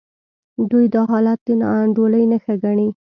[0.69, 2.87] دوی دا حالت د ناانډولۍ نښه ګڼي.